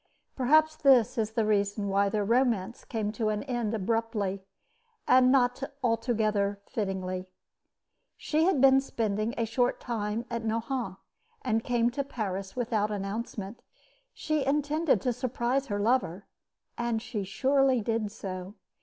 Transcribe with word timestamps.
Perhaps 0.35 0.77
this 0.77 1.15
is 1.15 1.33
the 1.33 1.45
reason 1.45 1.87
why 1.87 2.09
their 2.09 2.25
romance 2.25 2.85
came 2.85 3.11
to 3.11 3.29
an 3.29 3.43
end 3.43 3.71
abruptly, 3.75 4.41
and 5.07 5.31
not 5.31 5.61
altogether 5.83 6.59
fittingly. 6.67 7.27
She 8.17 8.45
had 8.45 8.59
been 8.59 8.81
spending 8.81 9.35
a 9.37 9.45
short 9.45 9.79
time 9.79 10.25
at 10.27 10.43
Nohant, 10.43 10.97
and 11.43 11.63
came 11.63 11.91
to 11.91 12.03
Paris 12.03 12.55
without 12.55 12.89
announcement. 12.89 13.61
She 14.11 14.43
intended 14.43 15.01
to 15.01 15.13
surprise 15.13 15.67
her 15.67 15.77
lover, 15.79 16.25
and 16.79 16.99
she 16.99 17.23
surely 17.23 17.79
did 17.81 18.11
so. 18.11 18.55